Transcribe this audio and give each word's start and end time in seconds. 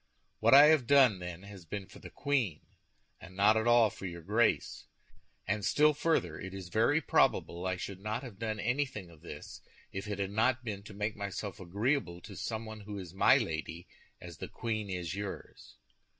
What 0.39 0.55
I 0.55 0.63
have 0.69 0.87
done, 0.87 1.19
then, 1.19 1.43
has 1.43 1.63
been 1.63 1.85
for 1.85 1.99
the 1.99 2.09
queen, 2.09 2.61
and 3.19 3.35
not 3.37 3.55
at 3.55 3.67
all 3.67 3.91
for 3.91 4.07
your 4.07 4.23
Grace. 4.23 4.87
And 5.45 5.63
still 5.63 5.93
further, 5.93 6.39
it 6.39 6.55
is 6.55 6.69
very 6.69 6.99
probable 6.99 7.67
I 7.67 7.75
should 7.77 7.99
not 7.99 8.23
have 8.23 8.39
done 8.39 8.59
anything 8.59 9.11
of 9.11 9.21
this, 9.21 9.61
if 9.91 10.07
it 10.07 10.17
had 10.17 10.31
not 10.31 10.63
been 10.65 10.81
to 10.85 10.95
make 10.95 11.15
myself 11.15 11.59
agreeable 11.59 12.19
to 12.21 12.35
someone 12.35 12.79
who 12.79 12.97
is 12.97 13.13
my 13.13 13.37
lady, 13.37 13.87
as 14.19 14.39
the 14.39 14.47
queen 14.47 14.89
is 14.89 15.13
yours." 15.13 15.77